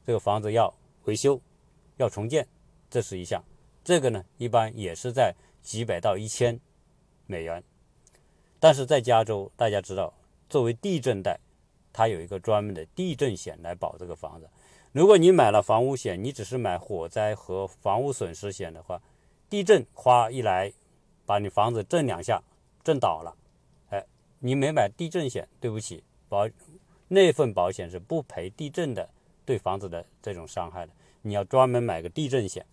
[0.04, 0.72] 这个房子要
[1.04, 1.40] 维修，
[1.96, 2.46] 要重建，
[2.90, 3.42] 这是一项。
[3.82, 6.58] 这个呢，一般也是在几百到一千
[7.26, 7.62] 美元。
[8.58, 10.14] 但是在加州，大家知道，
[10.48, 11.38] 作为地震带，
[11.92, 14.48] 它有一个专门的地震险来保这个房子。
[14.92, 19.02] 如果你买了房屋险，你只是买火灾和房屋损失险的话，
[19.50, 20.72] 地震哗一来，
[21.26, 22.42] 把你房子震两下，
[22.82, 23.36] 震倒了，
[23.90, 24.06] 哎，
[24.38, 26.48] 你没买地震险，对不起，保
[27.08, 29.08] 那份保险是不赔地震的
[29.44, 32.64] 对房子的这种伤害的，你要专门买个地震险，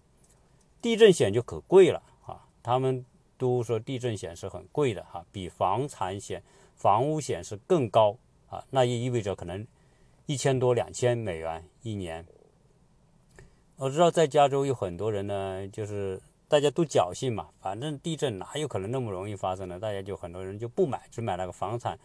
[0.82, 3.06] 地震险就可贵了啊，他们
[3.38, 6.42] 都说地震险是很贵的哈，比房产险、
[6.76, 8.18] 房屋险是更高
[8.50, 9.66] 啊，那也意味着可能。
[10.28, 12.26] 一千多两千美元一年，
[13.76, 19.78] 我知道在加州有很多人呢，就是大家都侥幸嘛，反正地震哪有可能那么容易发生呢？
[19.78, 22.00] 大家就很多人就不买，只买那个房产，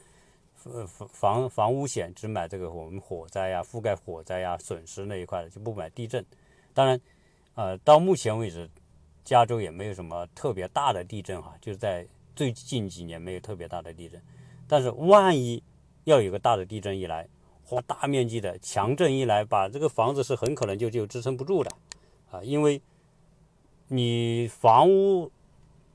[0.72, 6.24] 呃房房房屋险，只买这个我们火灾呀、覆盖火灾呀损失那一块的，就不买地震。
[6.74, 7.00] 当然，
[7.54, 8.68] 呃，到目前为止，
[9.24, 14.20] 加州也没有什么特别大的地震哈，就是在最近几年没有特别大的地震。
[14.68, 15.62] 但是万一
[16.04, 17.28] 要有个大的地震一来，
[17.64, 21.70] 或大面积的强震一来，把这个房子是很可能就就支撑不住的，
[22.30, 22.80] 啊，因为
[23.88, 25.30] 你房屋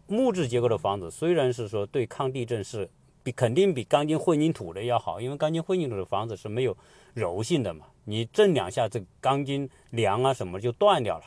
[0.07, 2.89] 木质结构的房子虽然是说对抗地震是
[3.23, 6.75] 比肯定比钢筋混凝土的要好，因为钢筋混凝土的房子是没有
[7.13, 11.25] 柔性的嘛，你震两下，这钢筋梁啊什么就断掉了，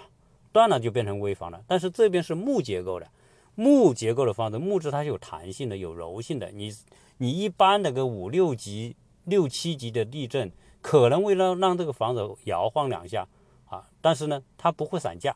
[0.53, 1.63] 断了就变成危房了。
[1.67, 3.09] 但是这边是木结构的，
[3.55, 6.73] 木结构的房子，木质它是有弹性的，有柔性的，你
[7.19, 8.97] 你一般的个五六级。
[9.27, 10.53] 六七级的地震
[10.83, 13.27] 可能为了让这个房子摇晃两下
[13.65, 15.35] 啊，但是呢，它不会散架，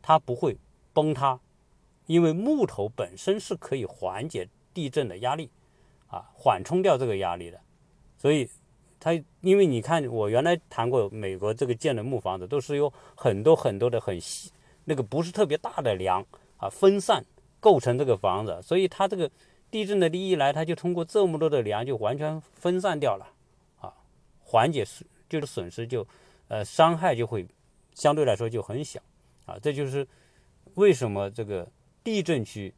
[0.00, 0.56] 它不会
[0.94, 1.38] 崩塌，
[2.06, 5.50] 因为木头本身是可以缓解地震的压力
[6.08, 7.60] 啊，缓冲掉这个压力的。
[8.16, 8.48] 所以
[8.98, 14.50] 它，因为你看，我原来谈过美国这个建的木房子，都是有很多很多的很细，
[14.84, 16.24] 那个不是特别大的梁
[16.56, 17.24] 啊，分散
[17.60, 19.30] 构成这个房子，所以它这个。
[19.70, 23.26] 地震的力一来，它就通过这么多的梁就完全分散掉了，
[23.80, 23.92] 啊，
[24.40, 26.06] 缓解损就是损失就，
[26.46, 27.44] 呃，伤害就会
[27.92, 29.00] 相对来说就很小，
[29.46, 30.06] 啊，这就是
[30.74, 31.68] 为什么这个
[32.04, 32.72] 地震区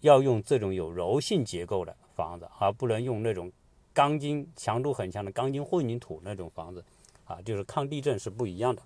[0.00, 3.50] 要用这种有柔性结构的房子，而不能用那种
[3.92, 6.84] 钢筋强度很强的钢筋混凝土那种房子，
[7.24, 8.82] 啊，就是抗地震是不一样的。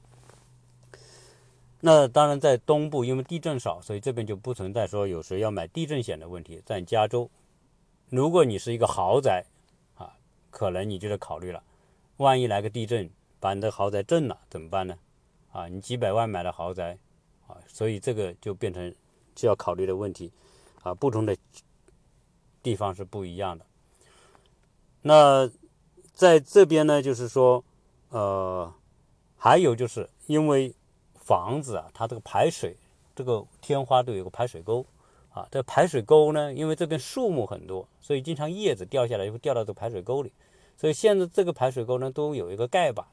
[1.81, 6.61] 那当然，在东部因为地震少，所以这边就不存在说有谁要买地震险的问题。
[6.67, 7.31] 在加州，
[8.11, 9.45] 如果你是一个豪宅，
[9.97, 10.12] 啊，
[10.51, 11.62] 可能你就得考虑了，
[12.17, 14.99] 万一来个地震把你的豪宅震了怎么办呢？
[15.53, 16.99] 啊，你几百万买的豪宅，
[17.47, 18.93] 啊，所以这个就变成
[19.37, 20.33] 需要考虑的问题，
[20.83, 21.37] 啊，不同的
[22.69, 23.65] 地方是不一样的。
[25.03, 25.51] 那
[26.13, 27.65] 在这边呢，就是说，
[28.11, 28.73] 呃，
[29.37, 30.75] 还有就是因为。
[31.29, 32.75] 房子啊，它这个排水，
[33.15, 34.87] 这个天花都有个排水沟
[35.35, 35.47] 啊。
[35.51, 40.33] 这排水沟呢，因为这边树木很多，所以经常叶子掉下来就会掉到这个排水沟里。
[40.79, 43.05] 所以现在这个排水沟呢，都有一个盖板，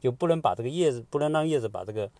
[0.00, 2.10] 就不能把这个叶子，不能让叶子把这个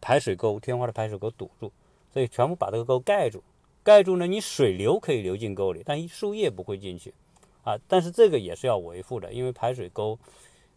[0.00, 1.70] 排水沟、天花的排水沟堵住。
[2.12, 3.44] 所以全部把这个沟盖住，
[3.86, 7.14] 盖住呢，你水流可以流进沟里，但树叶不会进去
[7.62, 7.78] 啊。
[7.86, 10.18] 但是这个也是要维护的，因为排水沟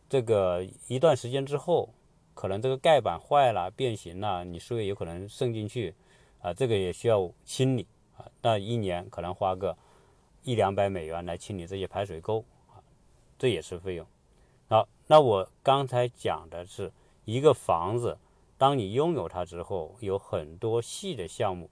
[0.07, 1.89] 这个一段时间之后。
[2.35, 5.93] 可能这个盖板坏了、变形了，你树叶有可能渗进去，
[6.41, 8.23] 啊，这个也需要清理啊。
[8.41, 9.77] 那一年可能花个
[10.43, 12.79] 一两百美元来清理这些排水沟啊，
[13.37, 14.07] 这也是费用。
[14.69, 16.93] 好，那我刚才讲的是
[17.25, 18.17] 一个房子，
[18.57, 21.69] 当你拥有它之后，有很多细的项目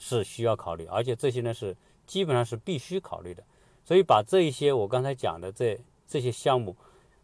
[0.00, 3.44] 是需要考虑，而且这些呢是基本上是必须考虑的。
[3.84, 6.74] 所以把这一些我刚才讲的这这些项目，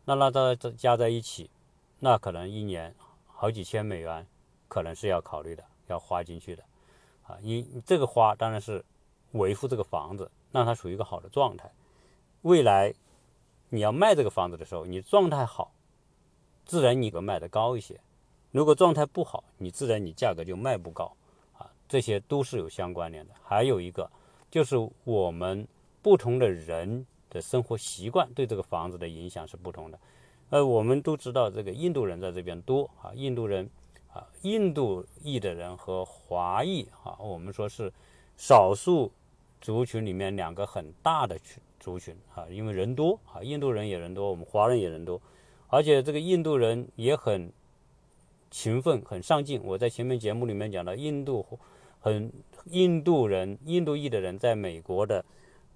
[0.04, 1.50] 那那它加在一起。
[1.98, 2.94] 那可能一年
[3.26, 4.26] 好几千美元，
[4.68, 6.62] 可能是要考虑的，要花进去的，
[7.26, 8.84] 啊，你这个花当然是
[9.32, 11.72] 维护这个房子，让它处于一个好的状态。
[12.42, 12.92] 未来
[13.70, 15.72] 你要卖这个房子的时候，你状态好，
[16.66, 17.94] 自然你个卖的高一些；
[18.52, 21.16] 如果状态不好，你自然你价格就卖不高，
[21.88, 23.34] 这些都是有相关联的。
[23.42, 24.10] 还有一个
[24.50, 25.66] 就是我们
[26.02, 29.98] 不同的人的生活习惯对这个房子的影响是不同的。
[30.50, 33.68] 呃，我们都知道这个印度人在这边多啊，印度人
[34.12, 37.92] 啊，印度裔的人和华裔啊，我们说是
[38.36, 39.10] 少数
[39.60, 45.20] 族群里面两个很大的群族群啊，因为人多啊，印度人也人多，我们华人也人多，
[45.66, 47.50] 而且这个印度人也很
[48.48, 49.60] 勤奋、很上进。
[49.64, 51.44] 我在前面节目里面讲到，印度
[52.06, 52.32] 很
[52.66, 55.24] 印度人、印度裔的人在美国的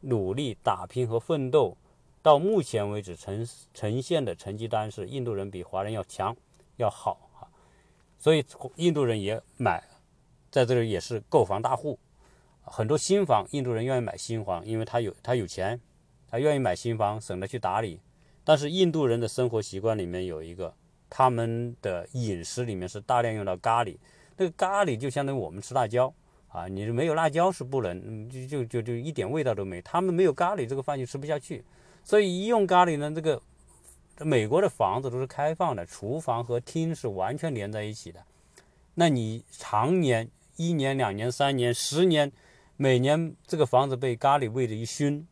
[0.03, 1.77] 努力打拼和奋斗。
[2.23, 6.37] 到目前为止呈呈现的成绩单是印度人比华人要强
[6.77, 7.51] 要好啊，
[8.17, 8.45] 所以
[8.77, 9.83] 印度人也买，
[10.53, 11.99] 在这里也是购房大户，
[12.63, 15.81] 很多新房印度人愿意买新房，因为他有他有钱，
[16.29, 17.99] 他愿意买新房省得去打理。
[18.45, 20.73] 但是印度人的生活习惯里面有一个
[21.09, 23.97] 他们的饮食里面是大量用到咖喱，
[24.37, 26.13] 那个咖喱就相当于我们吃辣椒
[26.51, 31.65] 啊，你没有辣椒是不能，就就就就一点味道都没，他们没有咖喱这个饭就吃不下去，
[32.03, 33.41] 所以一用咖喱呢，这个
[34.19, 38.25] 美国的房子都是开放的，厨房和厅是完全连在一起的，
[38.95, 42.33] 那你常年一年、两年、三年、十年，
[42.77, 45.27] 每年这个房子被咖喱味的一熏，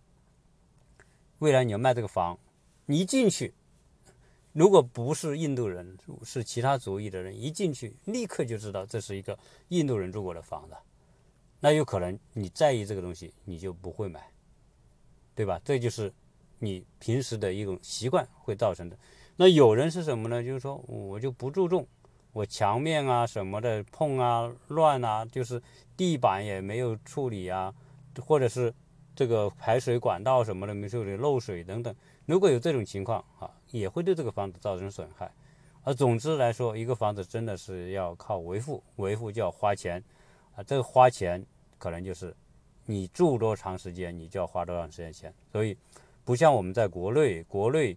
[1.40, 2.38] 未来你要卖这个房，
[2.86, 3.52] 你一进去。
[4.52, 9.38] 如果不是印度人，是其他族裔的人，一进去立刻就知道这是一个
[9.68, 10.74] 印度人住过的房子，
[11.60, 14.30] 那有可能你在意这个东西，你就不会买，
[15.34, 15.60] 对吧？
[15.64, 16.12] 这就是
[16.58, 18.96] 你平时的一种习惯会造成的。
[19.36, 20.42] 那有人是什么呢？
[20.42, 21.86] 就是说我就不注重，
[22.32, 25.62] 我墙面啊什么的碰啊乱啊，就是
[25.96, 27.74] 地板也没有处理啊，
[28.20, 28.72] 或者是
[29.14, 31.94] 这个排水管道什么的没处理，漏水等等。
[32.26, 33.50] 如果有这种情况啊。
[33.70, 35.30] 也会对这个房子造成损害，
[35.82, 40.02] 而总之来说，一个房子真的是要靠维护，维护就要花钱，
[40.58, 41.44] 啊，这个花钱
[41.78, 42.34] 可能就是
[42.84, 45.32] 你住多长时间，你就要花多长时间钱。
[45.52, 45.76] 所以
[46.24, 47.96] 不像我们在国内，国内，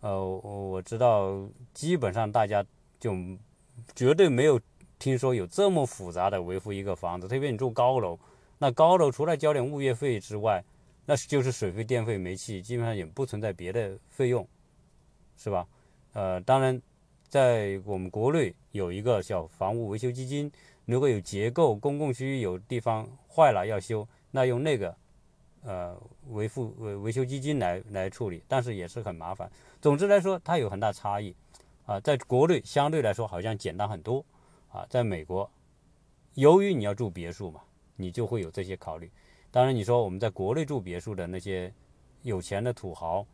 [0.00, 2.62] 呃，我知道基本上大家
[3.00, 3.16] 就
[3.94, 4.60] 绝对没有
[4.98, 8.18] 听说有这么复杂的维护一个房子，特别你住高楼，
[8.58, 10.62] 那高楼除了交点物业费之外，
[11.06, 14.46] 那就是水费、电费、煤气，基本上也不存在别的费用。
[15.34, 15.66] 是吧？
[16.12, 16.80] 呃，当然，
[17.28, 20.52] 在我们国内有一个小房屋维修基金，
[20.84, 24.94] 如果有结构、公共区域有地方坏了要修，那用那个
[25.62, 25.96] 呃
[26.30, 29.50] 维护维维修基金来来处理，但是也是很麻烦。
[29.80, 31.34] 总之来说，它有很大差异
[31.86, 32.00] 啊。
[32.00, 34.24] 在国内相对来说好像简单很多
[34.70, 34.86] 啊。
[34.90, 35.50] 在美国，
[36.34, 37.60] 由于你要住别墅嘛，
[37.96, 39.10] 你就会有这些考虑。
[39.50, 41.72] 当然，你说我们在国内住别墅的那些
[42.22, 43.26] 有钱的土豪。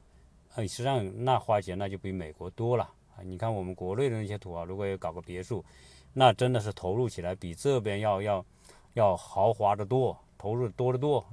[0.55, 2.82] 呃，实际上那花钱那就比美国多了
[3.14, 3.22] 啊！
[3.22, 5.64] 你看我们国内的那些土豪，如果要搞个别墅，
[6.13, 8.45] 那真的是投入起来比这边要要
[8.95, 11.25] 要豪华的多，投入多得多。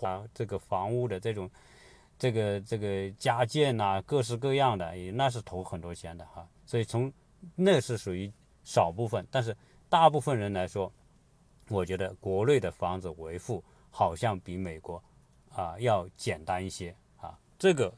[0.00, 1.48] 啊这个房屋的这种
[2.18, 6.46] 这个这个加建呐，各式各样的，那是投很多钱的哈。
[6.66, 7.12] 所以从
[7.54, 8.32] 那是属于
[8.64, 9.56] 少部分，但是
[9.88, 10.92] 大部分人来说，
[11.68, 15.02] 我觉得国内的房子维护好像比美国
[15.52, 17.92] 啊要简单一些啊，这个。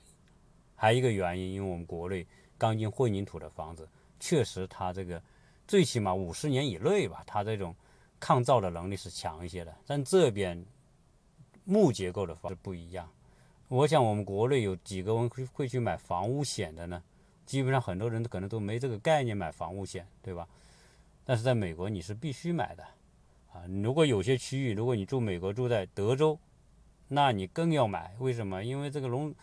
[0.77, 2.27] 还有一个原因，因为我们国内
[2.59, 5.23] 钢筋混凝土的房子，确实它这个
[5.67, 7.75] 最起码五十年以内吧，它这种
[8.21, 9.75] 抗造的能力是强一些的。
[9.87, 10.65] 但这边
[11.65, 13.09] 木结构的房子不一样。
[13.69, 17.03] 我想我们国内有几个人会会去买房屋险的呢？
[17.47, 20.47] 基本上很多人可能都没这个概念买房屋险，对吧？
[21.25, 22.85] 但是在美国你是必须买的
[23.53, 23.65] 啊！
[23.83, 26.39] 如果有些区域，如果你住美国住在德州，
[27.09, 28.15] 那你更要买。
[28.19, 28.63] 为什么？
[28.63, 29.35] 因为这个龙。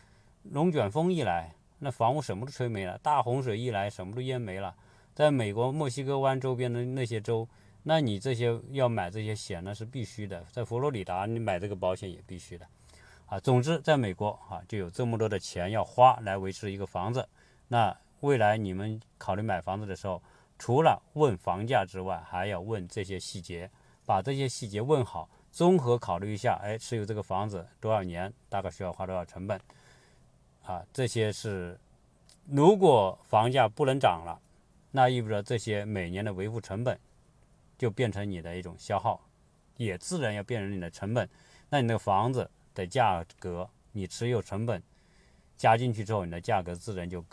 [0.44, 4.76] 龙卷风一来，那房屋什么都吹没了；大洪水一来，什么都淹没了。
[5.14, 7.48] 在美国墨西哥湾周边的那些州，
[7.84, 10.44] 那你这些要买这些险那是必须的。
[10.52, 12.66] 在佛罗里达，你买这个保险也必须的。
[13.26, 17.28] 啊，总之，在美国啊，就有这么多的钱要花来维持一个房子。
[17.70, 20.22] 那未来你们考虑买房子的时候，
[20.60, 23.70] 除了问房价之外，还要问这些细节，
[24.06, 29.60] 把这些细节问好，综合考虑一下，哎，持有这个房子多少年，大概需要花多少成本。
[30.64, 31.80] 啊，这些是，
[32.48, 34.40] 如果房价不能涨了，
[34.92, 37.00] 那意味着这些每年的维护成本
[37.78, 39.28] 就变成你的一种消耗，
[39.78, 41.28] 也自然要变成你的成本。
[41.70, 44.82] 那你那个房子的价格，你持有成本
[45.58, 47.24] 加进去之后，你的价格自然就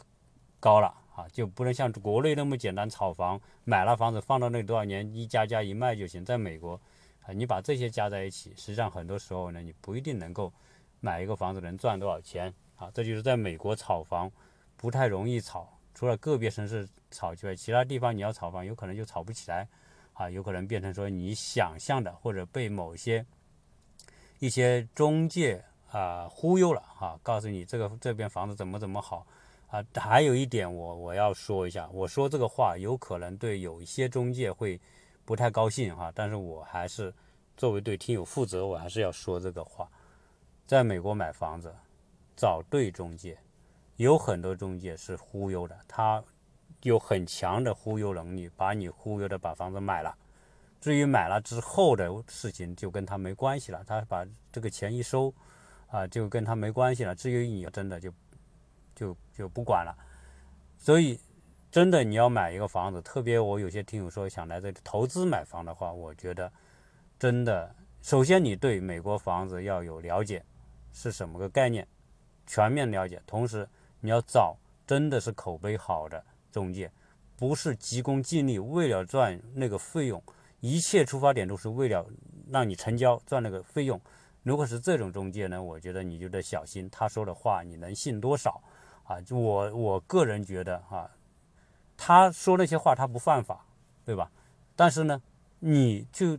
[0.61, 6.25] 高了啊，就不能像国内那么简单炒房，买了房子放到那多少年一加加一卖就行。
[6.25, 6.81] 在美国
[7.23, 10.53] 啊，你把这些加在一起，实际上很多时候呢，你不一定能够
[11.01, 12.55] 买一个房子能赚多少钱。
[12.77, 14.31] 啊，这就是在美国炒房
[14.77, 19.68] 不太容易炒，除了个别城市炒之外，其他地方你要炒房有可能就炒不起来，
[20.12, 23.24] 啊，有可能变成说你想象的，或者被某些
[24.39, 29.26] 一些中介啊忽悠了，哈，告诉你这个这边房子怎么怎么好，
[29.68, 34.80] 啊，还有一点我我要说一下，我说这个话有可能对有一些中介会
[35.24, 37.12] 不太高兴哈，但是我还是
[37.57, 39.91] 作为对听友负责，我还是要说这个话，
[40.66, 41.74] 在美国买房子。
[42.41, 43.36] 找对中介，
[43.99, 46.23] 有很多中介是忽悠的，他
[46.83, 50.17] 有很强的忽悠能力，把你忽悠的把房子买了。
[50.81, 55.35] 至于买了之后的事情，就跟他没关系了，他把这个钱一收，
[55.89, 57.13] 啊，就跟他没关系了。
[57.13, 58.13] 至于你真的就
[58.95, 59.93] 就就不管了。
[60.79, 61.19] 所以，
[61.69, 66.53] 真的你要买一个房子，特别我有些听友说想来这里投资买房的话，我觉得
[67.19, 70.45] 真的，首先你对美国房子要有了解，
[70.93, 71.85] 是什么个概念？
[72.47, 73.69] 全面了解，同时
[74.01, 76.91] 你要找真的是口碑好的中介，
[77.37, 80.23] 不是急功近利，为了赚那个费用，
[80.61, 82.07] 一切出发点都是为了
[82.51, 84.01] 让你成交赚那个费用。
[84.43, 88.63] 如果是这种中介呢，我觉得你就得小心，他说的话你能信多少
[89.05, 89.19] 啊？
[89.31, 91.11] 我我个人觉得啊，
[91.97, 93.67] 他说那些话他不犯法，
[94.05, 94.31] 对吧？
[94.75, 95.21] 但是呢，
[95.59, 96.39] 你就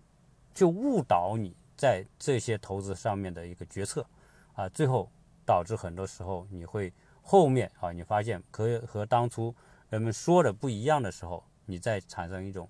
[0.53, 4.05] 就误导你在这些投资上面的一个决策
[4.53, 5.11] 啊，最后
[5.45, 6.91] 导致很多时候你会
[7.29, 9.53] 后面啊，你发现和和当初。
[9.91, 12.67] 人们说的不一样的时候，你再产生一种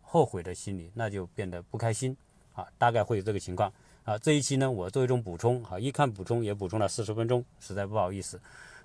[0.00, 2.16] 后悔的心理，那就变得不开心
[2.54, 3.70] 啊，大概会有这个情况
[4.04, 4.16] 啊。
[4.16, 8.40] 这一期呢，我做一种补充啊，一看补充也补充了四十分钟，实在不好意思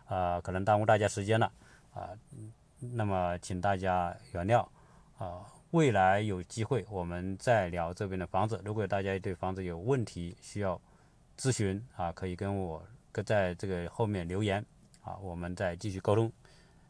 [0.07, 1.49] 啊，可能耽误大家时间了
[1.93, 2.09] 啊。
[2.79, 4.67] 那么请大家原谅
[5.17, 8.61] 啊，未来有机会我们再聊这边的房子。
[8.65, 10.79] 如果大家对房子有问题需要
[11.37, 14.65] 咨询啊，可以跟我跟在这个后面留言
[15.03, 16.31] 啊，我们再继续沟通。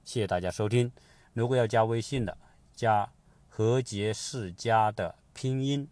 [0.05, 0.91] 谢谢大家收听。
[1.33, 2.37] 如果要加微信的，
[2.73, 3.11] 加
[3.49, 5.87] 何杰世家的拼音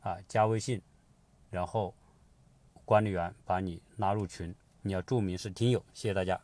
[0.00, 0.80] 啊，加微信，
[1.50, 1.94] 然后
[2.84, 5.84] 管理员把你拉入群，你要注明是听友。
[5.92, 6.40] 谢谢大家。